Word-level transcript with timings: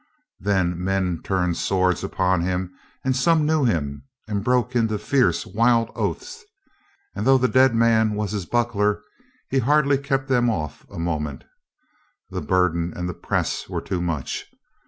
Then 0.39 0.83
men 0.83 1.21
turned 1.23 1.57
swords 1.57 2.03
upon 2.03 2.41
him 2.41 2.73
and 3.05 3.15
some 3.15 3.45
knew 3.45 3.65
him 3.65 4.01
and 4.27 4.43
broke 4.43 4.75
into 4.75 4.97
fierce, 4.97 5.45
wild 5.45 5.91
oaths 5.93 6.43
and 7.13 7.23
though 7.27 7.37
the 7.37 7.47
dead 7.47 7.75
man 7.75 8.15
was 8.15 8.31
his 8.31 8.47
buckler, 8.47 9.03
he 9.51 9.59
hardly 9.59 9.99
kept 9.99 10.27
them 10.27 10.49
off" 10.49 10.87
a 10.89 10.97
moment. 10.97 11.43
The 12.31 12.41
burden 12.41 12.93
and 12.95 13.07
the 13.07 13.13
press 13.13 13.69
were 13.69 13.79
too 13.81 14.01
much. 14.01 14.49